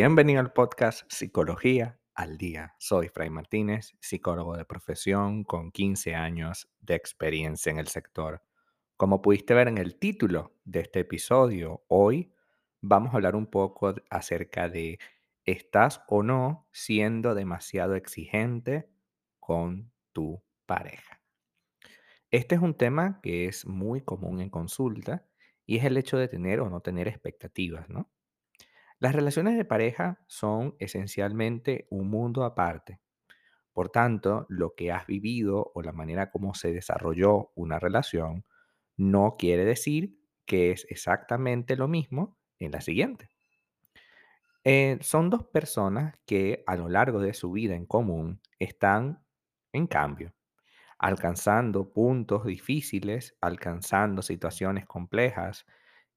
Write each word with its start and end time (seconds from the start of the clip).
Bienvenido 0.00 0.40
al 0.40 0.54
podcast 0.54 1.02
Psicología 1.12 2.00
al 2.14 2.38
Día. 2.38 2.74
Soy 2.78 3.08
Fray 3.08 3.28
Martínez, 3.28 3.92
psicólogo 4.00 4.56
de 4.56 4.64
profesión 4.64 5.44
con 5.44 5.72
15 5.72 6.14
años 6.14 6.70
de 6.80 6.94
experiencia 6.94 7.70
en 7.70 7.78
el 7.78 7.88
sector. 7.88 8.42
Como 8.96 9.20
pudiste 9.20 9.52
ver 9.52 9.68
en 9.68 9.76
el 9.76 9.98
título 9.98 10.54
de 10.64 10.80
este 10.80 11.00
episodio, 11.00 11.84
hoy 11.88 12.32
vamos 12.80 13.12
a 13.12 13.16
hablar 13.16 13.36
un 13.36 13.46
poco 13.46 13.94
acerca 14.08 14.70
de 14.70 14.98
¿estás 15.44 16.02
o 16.08 16.22
no 16.22 16.66
siendo 16.72 17.34
demasiado 17.34 17.96
exigente 17.96 18.88
con 19.38 19.92
tu 20.12 20.42
pareja? 20.64 21.19
Este 22.30 22.54
es 22.54 22.60
un 22.60 22.74
tema 22.74 23.20
que 23.22 23.46
es 23.46 23.66
muy 23.66 24.02
común 24.02 24.40
en 24.40 24.50
consulta 24.50 25.26
y 25.66 25.78
es 25.78 25.84
el 25.84 25.96
hecho 25.96 26.16
de 26.16 26.28
tener 26.28 26.60
o 26.60 26.70
no 26.70 26.80
tener 26.80 27.08
expectativas. 27.08 27.88
Las 29.00 29.14
relaciones 29.14 29.56
de 29.56 29.64
pareja 29.64 30.22
son 30.28 30.76
esencialmente 30.78 31.88
un 31.90 32.08
mundo 32.08 32.44
aparte. 32.44 33.00
Por 33.72 33.88
tanto, 33.88 34.46
lo 34.48 34.74
que 34.74 34.92
has 34.92 35.06
vivido 35.06 35.72
o 35.74 35.82
la 35.82 35.92
manera 35.92 36.30
como 36.30 36.54
se 36.54 36.72
desarrolló 36.72 37.50
una 37.56 37.80
relación 37.80 38.44
no 38.96 39.36
quiere 39.38 39.64
decir 39.64 40.18
que 40.44 40.70
es 40.70 40.86
exactamente 40.88 41.76
lo 41.76 41.88
mismo 41.88 42.38
en 42.58 42.72
la 42.72 42.80
siguiente. 42.80 43.30
Eh, 44.64 44.98
son 45.00 45.30
dos 45.30 45.44
personas 45.46 46.14
que 46.26 46.62
a 46.66 46.76
lo 46.76 46.88
largo 46.88 47.20
de 47.20 47.34
su 47.34 47.50
vida 47.50 47.74
en 47.74 47.86
común 47.86 48.40
están 48.58 49.24
en 49.72 49.86
cambio, 49.86 50.34
alcanzando 51.00 51.90
puntos 51.94 52.44
difíciles, 52.44 53.34
alcanzando 53.40 54.20
situaciones 54.20 54.84
complejas, 54.84 55.64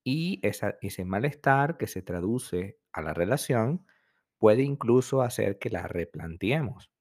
y 0.04 0.42
ese 0.44 1.06
malestar 1.06 1.78
que 1.78 1.88
se 1.88 2.02
traduce 2.02 2.78
a 2.92 3.02
la 3.02 3.14
relación 3.14 3.88
puede 4.38 4.64
incluso 4.64 5.22
hacer 5.22 5.58
que 5.58 5.70
la 5.70 5.88
replanteemos. 5.88 6.92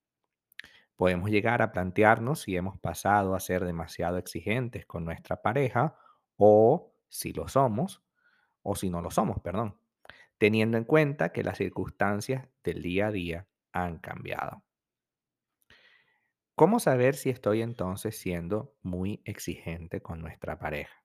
Podemos 0.95 1.29
llegar 1.31 1.61
a 1.61 1.73
plantearnos 1.73 2.43
si 2.43 2.57
hemos 2.57 2.79
pasado 2.79 3.35
a 3.35 3.41
ser 3.41 3.65
demasiado 3.65 4.17
exigentes 4.17 4.87
con 4.87 5.05
nuestra 5.05 5.43
pareja 5.43 5.97
o 6.37 6.95
si 7.09 7.33
lo 7.33 7.49
somos, 7.49 8.05
o 8.63 8.77
si 8.77 8.91
no 8.91 9.03
lo 9.03 9.11
somos, 9.11 9.41
perdón, 9.41 9.77
teniendo 10.39 10.79
en 10.79 10.85
cuenta 10.85 11.33
que 11.33 11.43
las 11.43 11.59
circunstancias 11.59 12.47
del 12.63 12.81
día 12.81 13.09
a 13.09 13.11
día 13.11 13.49
han 13.73 13.99
cambiado. 13.99 14.63
¿Cómo 16.57 16.81
saber 16.81 17.15
si 17.15 17.29
estoy 17.29 17.61
entonces 17.61 18.17
siendo 18.17 18.75
muy 18.83 19.21
exigente 19.27 20.01
con 20.01 20.21
nuestra 20.23 20.59
pareja? 20.59 21.05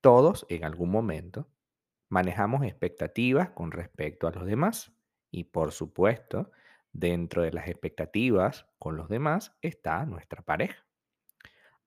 Todos 0.00 0.46
en 0.50 0.64
algún 0.64 0.90
momento 0.90 1.48
manejamos 2.10 2.64
expectativas 2.64 3.50
con 3.50 3.72
respecto 3.72 4.26
a 4.28 4.32
los 4.32 4.46
demás 4.46 4.92
y 5.30 5.44
por 5.44 5.72
supuesto, 5.72 6.52
dentro 6.92 7.42
de 7.42 7.52
las 7.52 7.68
expectativas 7.68 8.66
con 8.78 8.96
los 8.96 9.08
demás 9.08 9.56
está 9.62 10.04
nuestra 10.06 10.42
pareja. 10.42 10.86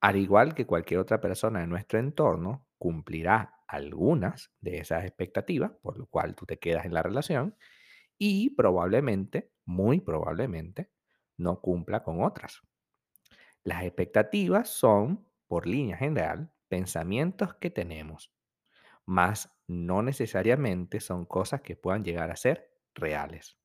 Al 0.02 0.16
igual 0.16 0.54
que 0.56 0.66
cualquier 0.66 1.00
otra 1.00 1.20
persona 1.22 1.64
en 1.64 1.70
nuestro 1.70 2.00
entorno, 2.00 2.68
cumplirá 2.78 3.56
algunas 3.68 4.54
de 4.62 4.78
esas 4.80 5.04
expectativas, 5.06 5.72
por 5.82 5.98
lo 5.98 6.06
cual 6.08 6.36
tú 6.36 6.46
te 6.46 6.60
quedas 6.60 6.86
en 6.86 6.94
la 6.94 7.04
relación, 7.04 7.56
y 8.18 8.52
probablemente, 8.52 9.52
muy 9.66 10.02
probablemente, 10.02 10.92
no 11.38 11.62
cumpla 11.62 12.04
con 12.04 12.24
otras. 12.24 12.62
Las 13.64 13.84
expectativas 13.84 14.70
son, 14.70 15.28
por 15.48 15.68
línea 15.68 15.98
general, 15.98 16.52
pensamientos 16.68 17.56
que 17.56 17.70
tenemos, 17.70 18.34
más 19.06 19.58
no 19.68 20.02
necesariamente 20.02 21.00
son 21.00 21.26
cosas 21.26 21.62
que 21.62 21.76
puedan 21.76 22.04
llegar 22.04 22.32
a 22.32 22.36
ser 22.36 22.72
reales. 22.94 23.58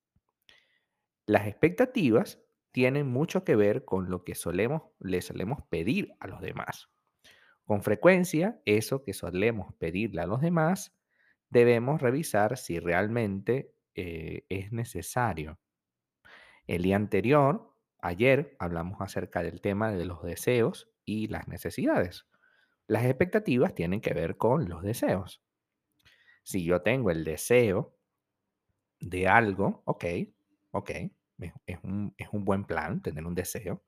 Las 1.27 1.47
expectativas 1.47 2.43
tienen 2.73 3.07
mucho 3.07 3.45
que 3.45 3.55
ver 3.55 3.85
con 3.85 4.11
lo 4.11 4.25
que 4.25 4.35
solemos, 4.35 4.83
le 4.99 5.23
solemos 5.23 5.63
pedir 5.69 6.15
a 6.21 6.27
los 6.27 6.41
demás. 6.41 6.91
Con 7.65 7.83
frecuencia, 7.83 8.61
eso 8.65 9.05
que 9.05 9.13
solemos 9.13 9.75
pedirle 9.75 10.23
a 10.23 10.27
los 10.27 10.41
demás, 10.41 10.97
debemos 11.49 12.01
revisar 12.01 12.57
si 12.57 12.79
realmente 12.81 13.75
eh, 13.95 14.47
es 14.49 14.73
necesario. 14.73 15.61
El 16.67 16.83
día 16.83 16.97
anterior, 16.97 17.72
ayer, 18.03 18.57
hablamos 18.59 19.01
acerca 19.01 19.43
del 19.43 19.61
tema 19.63 19.93
de 19.93 20.05
los 20.05 20.23
deseos 20.23 20.91
y 21.05 21.29
las 21.29 21.49
necesidades. 21.49 22.27
Las 22.89 23.05
expectativas 23.07 23.75
tienen 23.75 24.01
que 24.01 24.15
ver 24.15 24.37
con 24.37 24.69
los 24.69 24.83
deseos. 24.83 25.43
Si 26.45 26.65
yo 26.65 26.83
tengo 26.83 27.11
el 27.11 27.25
deseo 27.25 27.97
de 29.01 29.29
algo, 29.29 29.83
ok, 29.85 30.05
ok, 30.73 30.91
es 31.67 31.79
un, 31.83 32.15
es 32.17 32.29
un 32.33 32.45
buen 32.45 32.65
plan 32.65 33.03
tener 33.03 33.27
un 33.27 33.35
deseo, 33.35 33.83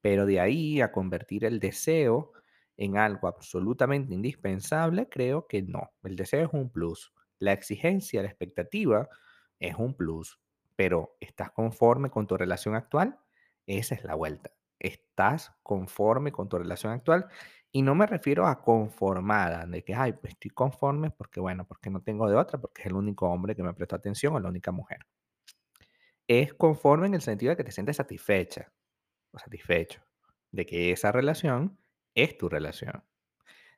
pero 0.00 0.26
de 0.26 0.40
ahí 0.40 0.80
a 0.80 0.92
convertir 0.92 1.44
el 1.44 1.60
deseo 1.60 2.32
en 2.76 2.96
algo 2.96 3.28
absolutamente 3.28 4.14
indispensable, 4.14 5.08
creo 5.08 5.46
que 5.48 5.62
no. 5.62 5.92
El 6.04 6.16
deseo 6.16 6.46
es 6.46 6.54
un 6.54 6.70
plus. 6.70 7.12
La 7.38 7.52
exigencia, 7.52 8.22
la 8.22 8.28
expectativa 8.28 9.08
es 9.60 9.76
un 9.76 9.94
plus. 9.94 10.40
Pero 10.76 11.16
¿estás 11.20 11.50
conforme 11.52 12.10
con 12.10 12.26
tu 12.26 12.36
relación 12.36 12.74
actual? 12.76 13.18
Esa 13.68 13.94
es 13.94 14.02
la 14.04 14.16
vuelta. 14.16 14.50
¿Estás 14.80 15.52
conforme 15.62 16.32
con 16.32 16.48
tu 16.48 16.58
relación 16.58 16.92
actual? 16.92 17.28
Y 17.70 17.82
no 17.82 17.94
me 17.94 18.06
refiero 18.06 18.46
a 18.48 18.62
conformada, 18.62 19.64
de 19.66 19.84
que, 19.84 19.94
ay, 19.94 20.14
pues 20.14 20.32
estoy 20.32 20.50
conforme 20.50 21.10
porque, 21.12 21.38
bueno, 21.40 21.66
porque 21.66 21.90
no 21.90 22.02
tengo 22.02 22.28
de 22.28 22.36
otra, 22.36 22.58
porque 22.60 22.82
es 22.82 22.86
el 22.88 22.94
único 22.94 23.28
hombre 23.30 23.54
que 23.54 23.62
me 23.62 23.74
prestó 23.74 23.94
atención 23.96 24.34
o 24.34 24.40
la 24.40 24.48
única 24.48 24.72
mujer. 24.72 25.00
Es 26.26 26.54
conforme 26.54 27.06
en 27.06 27.14
el 27.14 27.22
sentido 27.22 27.50
de 27.50 27.56
que 27.56 27.64
te 27.64 27.72
sientes 27.72 27.96
satisfecha 27.96 28.72
o 29.32 29.38
satisfecho 29.38 30.02
de 30.52 30.66
que 30.66 30.92
esa 30.92 31.12
relación 31.12 31.78
es 32.14 32.38
tu 32.38 32.48
relación. 32.48 33.04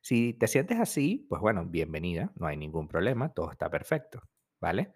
Si 0.02 0.34
te 0.34 0.48
sientes 0.48 0.80
así, 0.80 1.26
pues 1.28 1.40
bueno, 1.42 1.66
bienvenida, 1.66 2.32
no 2.36 2.46
hay 2.46 2.56
ningún 2.56 2.88
problema, 2.88 3.34
todo 3.34 3.50
está 3.52 3.70
perfecto, 3.70 4.22
¿vale? 4.60 4.94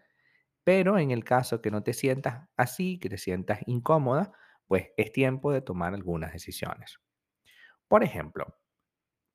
Pero 0.64 0.98
en 0.98 1.10
el 1.12 1.24
caso 1.24 1.62
que 1.62 1.70
no 1.70 1.82
te 1.82 1.94
sientas 1.94 2.48
así, 2.56 2.98
que 3.00 3.10
te 3.10 3.18
sientas 3.18 3.60
incómoda, 3.66 4.32
pues 4.66 4.88
es 4.96 5.12
tiempo 5.12 5.52
de 5.52 5.60
tomar 5.60 5.94
algunas 5.94 6.32
decisiones. 6.32 6.98
Por 7.88 8.02
ejemplo, 8.02 8.58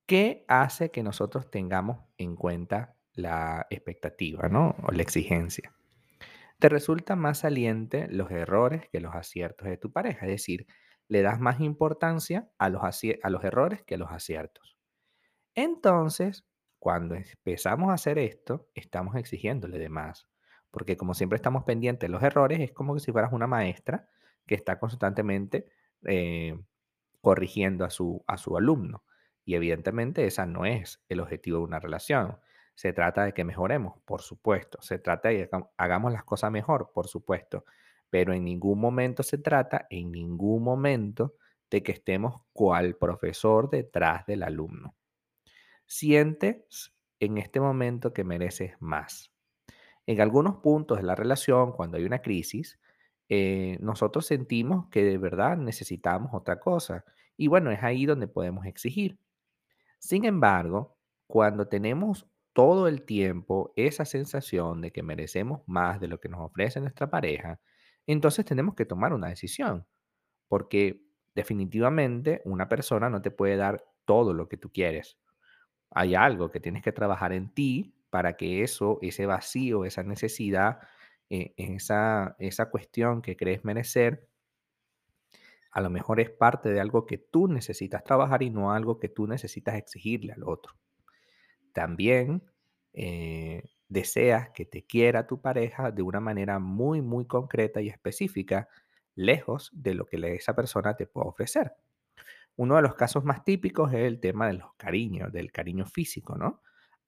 ¿qué 0.05 0.45
hace 0.47 0.91
que 0.91 1.03
nosotros 1.03 1.49
tengamos 1.51 2.05
en 2.17 2.35
cuenta 2.35 2.95
la 3.13 3.67
expectativa, 3.69 4.49
¿no? 4.49 4.75
O 4.83 4.91
la 4.91 5.01
exigencia. 5.01 5.73
Te 6.59 6.69
resulta 6.69 7.15
más 7.15 7.39
saliente 7.39 8.07
los 8.09 8.31
errores 8.31 8.89
que 8.91 8.99
los 8.99 9.15
aciertos 9.15 9.67
de 9.67 9.77
tu 9.77 9.91
pareja, 9.91 10.25
es 10.25 10.31
decir, 10.31 10.67
le 11.07 11.21
das 11.21 11.39
más 11.39 11.59
importancia 11.59 12.49
a 12.57 12.69
los, 12.69 12.81
a 12.83 13.29
los 13.29 13.43
errores 13.43 13.83
que 13.83 13.95
a 13.95 13.97
los 13.97 14.11
aciertos. 14.11 14.77
Entonces, 15.55 16.45
cuando 16.77 17.15
empezamos 17.15 17.89
a 17.89 17.93
hacer 17.93 18.19
esto, 18.19 18.69
estamos 18.75 19.15
exigiéndole 19.15 19.79
de 19.79 19.89
más, 19.89 20.27
porque 20.71 20.97
como 20.97 21.13
siempre 21.13 21.37
estamos 21.37 21.63
pendientes 21.63 22.07
de 22.07 22.11
los 22.11 22.23
errores, 22.23 22.59
es 22.59 22.71
como 22.71 22.97
si 22.99 23.11
fueras 23.11 23.33
una 23.33 23.47
maestra 23.47 24.07
que 24.49 24.55
está 24.55 24.79
constantemente 24.79 25.67
eh, 26.05 26.59
corrigiendo 27.21 27.85
a 27.85 27.91
su, 27.91 28.23
a 28.25 28.39
su 28.39 28.57
alumno. 28.57 29.03
Y 29.45 29.53
evidentemente 29.53 30.25
esa 30.25 30.47
no 30.47 30.65
es 30.65 31.03
el 31.07 31.19
objetivo 31.19 31.59
de 31.59 31.65
una 31.65 31.79
relación. 31.79 32.39
Se 32.73 32.91
trata 32.91 33.25
de 33.25 33.35
que 33.35 33.43
mejoremos, 33.43 34.01
por 34.05 34.23
supuesto. 34.23 34.81
Se 34.81 34.97
trata 34.97 35.29
de 35.29 35.47
que 35.47 35.49
hagamos 35.77 36.11
las 36.11 36.23
cosas 36.23 36.51
mejor, 36.51 36.89
por 36.95 37.07
supuesto. 37.07 37.63
Pero 38.09 38.33
en 38.33 38.43
ningún 38.43 38.79
momento 38.79 39.21
se 39.21 39.37
trata, 39.37 39.85
en 39.91 40.11
ningún 40.11 40.63
momento, 40.63 41.35
de 41.69 41.83
que 41.83 41.91
estemos 41.91 42.41
cual 42.51 42.95
profesor 42.95 43.69
detrás 43.69 44.25
del 44.25 44.41
alumno. 44.41 44.95
Sientes 45.85 46.91
en 47.19 47.37
este 47.37 47.59
momento 47.59 48.13
que 48.13 48.23
mereces 48.23 48.73
más. 48.79 49.31
En 50.07 50.21
algunos 50.21 50.55
puntos 50.55 50.97
de 50.97 51.03
la 51.03 51.13
relación, 51.13 51.71
cuando 51.71 51.97
hay 51.97 52.05
una 52.05 52.23
crisis, 52.23 52.79
eh, 53.29 53.77
nosotros 53.79 54.25
sentimos 54.25 54.87
que 54.89 55.03
de 55.03 55.17
verdad 55.17 55.57
necesitamos 55.57 56.31
otra 56.33 56.59
cosa. 56.59 57.05
Y 57.37 57.47
bueno, 57.47 57.71
es 57.71 57.83
ahí 57.83 58.05
donde 58.05 58.27
podemos 58.27 58.65
exigir. 58.65 59.19
Sin 59.99 60.25
embargo, 60.25 60.97
cuando 61.27 61.67
tenemos 61.67 62.27
todo 62.53 62.87
el 62.87 63.03
tiempo 63.03 63.71
esa 63.75 64.05
sensación 64.05 64.81
de 64.81 64.91
que 64.91 65.03
merecemos 65.03 65.61
más 65.67 65.99
de 65.99 66.07
lo 66.07 66.19
que 66.19 66.29
nos 66.29 66.41
ofrece 66.41 66.81
nuestra 66.81 67.09
pareja, 67.09 67.59
entonces 68.07 68.45
tenemos 68.45 68.75
que 68.75 68.85
tomar 68.85 69.13
una 69.13 69.27
decisión, 69.27 69.85
porque 70.47 71.03
definitivamente 71.35 72.41
una 72.45 72.67
persona 72.67 73.09
no 73.09 73.21
te 73.21 73.31
puede 73.31 73.55
dar 73.55 73.85
todo 74.05 74.33
lo 74.33 74.49
que 74.49 74.57
tú 74.57 74.71
quieres. 74.71 75.17
Hay 75.91 76.15
algo 76.15 76.49
que 76.49 76.59
tienes 76.59 76.83
que 76.83 76.91
trabajar 76.91 77.33
en 77.33 77.53
ti 77.53 77.95
para 78.09 78.37
que 78.37 78.63
eso, 78.63 78.99
ese 79.01 79.25
vacío, 79.25 79.85
esa 79.85 80.03
necesidad, 80.03 80.79
eh, 81.29 81.53
esa, 81.57 82.35
esa 82.39 82.69
cuestión 82.69 83.21
que 83.21 83.35
crees 83.37 83.63
merecer, 83.65 84.27
A 85.71 85.81
lo 85.81 85.89
mejor 85.89 86.19
es 86.19 86.29
parte 86.29 86.69
de 86.69 86.79
algo 86.79 87.07
que 87.07 87.17
tú 87.17 87.47
necesitas 87.47 88.03
trabajar 88.03 88.43
y 88.43 88.51
no 88.51 88.71
algo 88.71 88.99
que 88.99 89.09
tú 89.09 89.25
necesitas 89.25 89.75
exigirle 89.75 90.31
al 90.33 90.43
otro. 90.43 90.75
También 91.73 92.43
eh, 92.93 93.63
deseas 93.87 94.49
que 94.51 94.65
te 94.65 94.85
quiera 94.85 95.27
tu 95.27 95.41
pareja 95.41 95.91
de 95.91 96.01
una 96.01 96.19
manera 96.19 96.59
muy, 96.59 97.01
muy 97.01 97.25
concreta 97.25 97.81
y 97.81 97.89
específica, 97.89 98.67
lejos 99.15 99.69
de 99.73 99.93
lo 99.95 100.05
que 100.05 100.17
esa 100.35 100.55
persona 100.55 100.95
te 100.95 101.07
puede 101.07 101.27
ofrecer. 101.29 101.73
Uno 102.55 102.75
de 102.75 102.81
los 102.83 102.95
casos 102.95 103.23
más 103.23 103.43
típicos 103.43 103.93
es 103.93 104.01
el 104.01 104.19
tema 104.19 104.47
de 104.47 104.53
los 104.53 104.73
cariños, 104.75 105.31
del 105.31 105.51
cariño 105.51 105.85
físico, 105.85 106.37
¿no? 106.37 106.61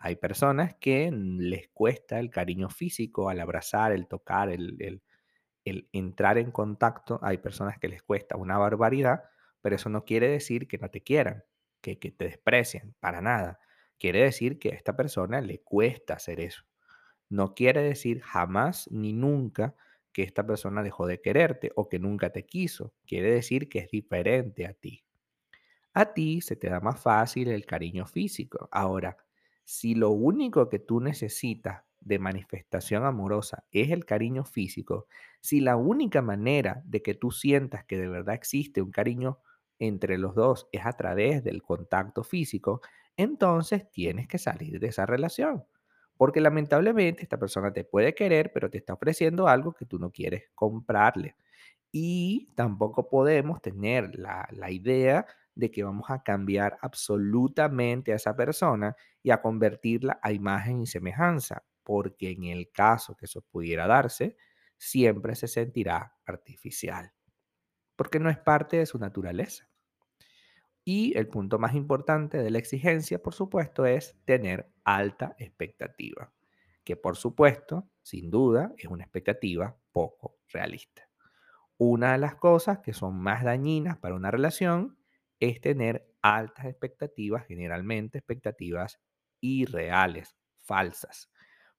Hay 0.04 0.16
personas 0.16 0.74
que 0.80 1.12
les 1.12 1.70
cuesta 1.70 2.20
el 2.20 2.32
cariño 2.32 2.70
físico 2.70 3.30
al 3.30 3.40
abrazar, 3.40 3.92
el 3.92 4.08
tocar, 4.08 4.50
el, 4.50 5.04
entrar 5.64 6.40
en 6.40 6.50
contacto. 6.52 7.20
Hay 7.22 7.38
personas 7.38 7.78
que 7.78 7.88
les 7.88 8.02
cuesta 8.02 8.36
una 8.36 8.58
barbaridad, 8.58 9.24
pero 9.62 9.76
eso 9.76 9.90
no 9.90 10.04
quiere 10.04 10.28
decir 10.28 10.68
que 10.68 10.80
no 10.80 10.90
te 10.90 11.04
quieran, 11.04 11.44
que, 11.82 12.00
que 12.00 12.10
te 12.10 12.26
desprecien, 12.26 12.96
para 13.00 13.22
nada. 13.22 13.60
Quiere 14.00 14.24
decir 14.24 14.58
que 14.58 14.70
a 14.70 14.76
esta 14.76 14.96
persona 14.96 15.40
le 15.40 15.62
cuesta 15.62 16.16
hacer 16.16 16.40
eso. 16.40 16.64
No 17.30 17.54
quiere 17.54 17.84
decir 17.84 18.22
jamás 18.22 18.90
ni 18.92 19.14
nunca 19.14 19.76
que 20.14 20.24
esta 20.24 20.48
persona 20.48 20.82
dejó 20.82 21.06
de 21.06 21.22
quererte 21.22 21.72
o 21.76 21.90
que 21.90 22.00
nunca 22.00 22.32
te 22.32 22.48
quiso. 22.48 22.96
Quiere 23.06 23.32
decir 23.32 23.70
que 23.70 23.78
es 23.78 23.90
diferente 23.92 24.66
a 24.66 24.74
ti. 24.74 25.06
A 25.94 26.12
ti 26.14 26.42
se 26.42 26.56
te 26.56 26.70
da 26.70 26.80
más 26.80 27.00
fácil 27.00 27.50
el 27.50 27.68
cariño 27.68 28.08
físico. 28.08 28.68
Ahora, 28.72 29.16
si 29.72 29.96
lo 29.96 30.10
único 30.10 30.68
que 30.68 30.80
tú 30.80 31.00
necesitas 31.00 31.86
de 32.02 32.20
manifestación 32.20 33.06
amorosa 33.06 33.64
es 33.72 33.90
el 33.92 34.04
cariño 34.04 34.44
físico, 34.44 35.08
si 35.40 35.62
la 35.62 35.78
única 35.78 36.22
manera 36.22 36.82
de 36.84 37.02
que 37.02 37.14
tú 37.14 37.32
sientas 37.32 37.86
que 37.86 37.98
de 37.98 38.10
verdad 38.10 38.36
existe 38.36 38.82
un 38.82 38.92
cariño 38.92 39.40
entre 39.80 40.18
los 40.18 40.36
dos 40.36 40.68
es 40.74 40.86
a 40.86 40.92
través 40.92 41.42
del 41.46 41.64
contacto 41.64 42.26
físico, 42.26 42.82
entonces 43.16 43.90
tienes 43.90 44.28
que 44.28 44.40
salir 44.40 44.78
de 44.78 44.88
esa 44.88 45.06
relación. 45.06 45.64
Porque 46.18 46.42
lamentablemente 46.42 47.24
esta 47.24 47.40
persona 47.40 47.72
te 47.72 47.86
puede 47.86 48.14
querer, 48.14 48.52
pero 48.54 48.70
te 48.70 48.78
está 48.78 48.94
ofreciendo 48.94 49.48
algo 49.48 49.72
que 49.72 49.86
tú 49.86 50.00
no 50.00 50.12
quieres 50.12 50.50
comprarle. 50.54 51.36
Y 51.94 52.50
tampoco 52.56 53.10
podemos 53.10 53.62
tener 53.62 54.20
la, 54.20 54.50
la 54.52 54.70
idea 54.70 55.26
de 55.62 55.70
que 55.70 55.84
vamos 55.84 56.10
a 56.10 56.24
cambiar 56.24 56.80
absolutamente 56.82 58.12
a 58.12 58.16
esa 58.16 58.36
persona 58.36 58.96
y 59.22 59.30
a 59.30 59.44
convertirla 59.44 60.20
a 60.24 60.32
imagen 60.32 60.82
y 60.82 60.88
semejanza, 60.88 61.64
porque 61.84 62.32
en 62.32 62.46
el 62.46 62.72
caso 62.72 63.16
que 63.16 63.26
eso 63.26 63.42
pudiera 63.42 63.86
darse, 63.86 64.38
siempre 64.78 65.36
se 65.36 65.48
sentirá 65.48 66.18
artificial, 66.26 67.14
porque 67.96 68.20
no 68.20 68.32
es 68.32 68.40
parte 68.40 68.78
de 68.78 68.88
su 68.88 68.98
naturaleza. 68.98 69.70
Y 70.84 71.16
el 71.16 71.28
punto 71.28 71.60
más 71.60 71.76
importante 71.76 72.40
de 72.40 72.50
la 72.50 72.58
exigencia, 72.58 73.22
por 73.22 73.36
supuesto, 73.36 73.86
es 73.86 74.18
tener 74.26 74.74
alta 74.84 75.36
expectativa, 75.38 76.34
que 76.84 76.96
por 76.96 77.18
supuesto, 77.18 77.88
sin 78.02 78.32
duda, 78.32 78.74
es 78.80 78.88
una 78.88 79.04
expectativa 79.04 79.78
poco 79.92 80.40
realista. 80.52 81.08
Una 81.78 82.14
de 82.14 82.18
las 82.18 82.34
cosas 82.34 82.80
que 82.80 82.94
son 82.94 83.22
más 83.22 83.44
dañinas 83.44 84.00
para 84.00 84.16
una 84.16 84.32
relación 84.32 84.98
es 85.42 85.60
tener 85.60 86.08
altas 86.22 86.66
expectativas, 86.68 87.46
generalmente 87.48 88.20
expectativas 88.20 89.02
irreales, 89.42 90.38
falsas, 90.60 91.30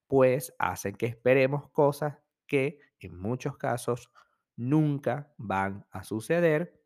pues 0.06 0.52
hacen 0.58 0.96
que 0.96 1.06
esperemos 1.06 1.70
cosas 1.70 2.18
que 2.46 2.80
en 2.98 3.16
muchos 3.18 3.56
casos 3.56 4.10
nunca 4.56 5.32
van 5.38 5.86
a 5.90 6.02
suceder, 6.02 6.82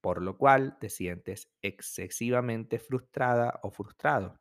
por 0.00 0.22
lo 0.22 0.36
cual 0.36 0.78
te 0.78 0.90
sientes 0.90 1.50
excesivamente 1.62 2.78
frustrada 2.78 3.58
o 3.62 3.70
frustrado. 3.70 4.38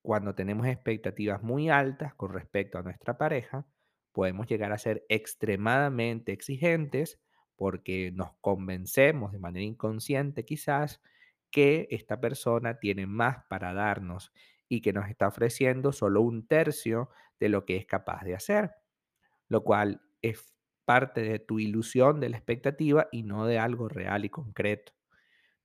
Cuando 0.00 0.34
tenemos 0.34 0.66
expectativas 0.68 1.42
muy 1.42 1.68
altas 1.68 2.14
con 2.14 2.32
respecto 2.32 2.78
a 2.78 2.82
nuestra 2.82 3.18
pareja, 3.18 3.66
podemos 4.12 4.46
llegar 4.46 4.72
a 4.72 4.78
ser 4.78 5.04
extremadamente 5.08 6.32
exigentes 6.32 7.20
porque 7.60 8.10
nos 8.14 8.32
convencemos 8.40 9.32
de 9.32 9.38
manera 9.38 9.66
inconsciente 9.66 10.46
quizás 10.46 11.02
que 11.50 11.88
esta 11.90 12.18
persona 12.18 12.78
tiene 12.80 13.06
más 13.06 13.44
para 13.50 13.74
darnos 13.74 14.32
y 14.66 14.80
que 14.80 14.94
nos 14.94 15.10
está 15.10 15.28
ofreciendo 15.28 15.92
solo 15.92 16.22
un 16.22 16.46
tercio 16.46 17.10
de 17.38 17.50
lo 17.50 17.66
que 17.66 17.76
es 17.76 17.84
capaz 17.84 18.24
de 18.24 18.34
hacer, 18.34 18.70
lo 19.48 19.62
cual 19.62 20.00
es 20.22 20.54
parte 20.86 21.20
de 21.22 21.38
tu 21.38 21.58
ilusión 21.58 22.18
de 22.18 22.30
la 22.30 22.38
expectativa 22.38 23.08
y 23.12 23.24
no 23.24 23.44
de 23.44 23.58
algo 23.58 23.90
real 23.90 24.24
y 24.24 24.30
concreto. 24.30 24.94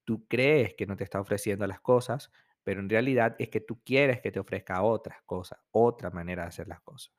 Tú 0.03 0.27
crees 0.27 0.73
que 0.75 0.87
no 0.87 0.97
te 0.97 1.05
está 1.05 1.21
ofreciendo 1.21 1.67
las 1.67 1.79
cosas, 1.79 2.31
pero 2.63 2.81
en 2.81 2.89
realidad 2.89 3.37
es 3.39 3.49
que 3.49 3.61
tú 3.61 3.81
quieres 3.85 4.21
que 4.21 4.33
te 4.33 4.39
ofrezca 4.41 4.83
otras 4.83 5.21
cosas, 5.23 5.59
otra 5.71 6.11
manera 6.11 6.43
de 6.43 6.49
hacer 6.49 6.67
las 6.67 6.81
cosas. 6.81 7.13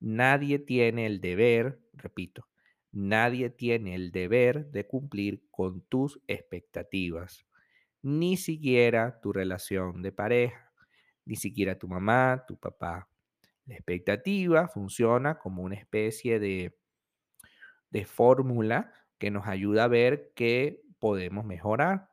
Nadie 0.00 0.58
tiene 0.60 1.06
el 1.06 1.20
deber, 1.20 1.80
repito, 1.94 2.48
Nadie 2.98 3.50
tiene 3.50 3.94
el 3.94 4.10
deber 4.10 4.70
de 4.70 4.86
cumplir 4.86 5.44
con 5.50 5.82
tus 5.82 6.18
expectativas, 6.28 7.46
ni 8.00 8.38
siquiera 8.38 9.20
tu 9.20 9.34
relación 9.34 10.00
de 10.00 10.12
pareja, 10.12 10.72
ni 11.26 11.36
siquiera 11.36 11.78
tu 11.78 11.88
mamá, 11.88 12.46
tu 12.48 12.58
papá. 12.58 13.06
La 13.66 13.74
expectativa 13.74 14.66
funciona 14.68 15.38
como 15.38 15.62
una 15.62 15.74
especie 15.74 16.38
de, 16.38 16.78
de 17.90 18.06
fórmula 18.06 18.90
que 19.18 19.30
nos 19.30 19.46
ayuda 19.46 19.84
a 19.84 19.88
ver 19.88 20.32
qué 20.34 20.80
podemos 20.98 21.44
mejorar. 21.44 22.08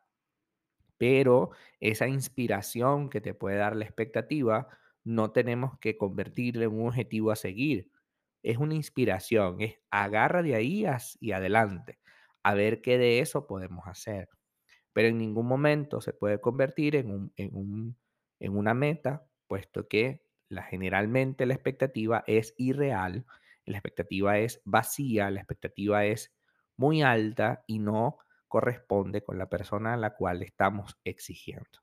Pero 0.98 1.52
esa 1.80 2.10
inspiración 2.10 3.10
que 3.10 3.22
te 3.22 3.34
puede 3.34 3.56
dar 3.56 3.78
la 3.78 3.86
expectativa, 3.86 4.68
no 5.06 5.32
tenemos 5.32 5.80
que 5.80 5.96
convertirla 5.96 6.66
en 6.66 6.74
un 6.74 6.90
objetivo 6.90 7.32
a 7.32 7.38
seguir 7.38 7.93
es 8.44 8.58
una 8.58 8.76
inspiración, 8.76 9.62
es 9.62 9.80
agarra 9.90 10.44
de 10.44 10.56
ahí 10.56 10.86
y 11.20 11.32
adelante, 11.32 12.00
a 12.44 12.54
ver 12.54 12.82
qué 12.82 12.98
de 12.98 13.20
eso 13.20 13.48
podemos 13.48 13.88
hacer. 13.88 14.30
Pero 14.94 15.08
en 15.08 15.18
ningún 15.18 15.48
momento 15.48 16.02
se 16.02 16.14
puede 16.14 16.40
convertir 16.40 16.96
en, 16.96 17.10
un, 17.12 17.34
en, 17.38 17.56
un, 17.56 17.98
en 18.40 18.58
una 18.58 18.74
meta, 18.74 19.26
puesto 19.48 19.88
que 19.88 20.24
la, 20.50 20.64
generalmente 20.64 21.46
la 21.46 21.56
expectativa 21.56 22.24
es 22.28 22.54
irreal, 22.58 23.26
la 23.66 23.78
expectativa 23.78 24.38
es 24.40 24.62
vacía, 24.66 25.32
la 25.32 25.40
expectativa 25.40 26.06
es 26.06 26.34
muy 26.78 27.02
alta 27.02 27.64
y 27.68 27.80
no 27.80 28.18
corresponde 28.48 29.24
con 29.24 29.38
la 29.38 29.50
persona 29.50 29.94
a 29.94 29.98
la 29.98 30.16
cual 30.16 30.44
estamos 30.44 30.98
exigiendo. 31.04 31.83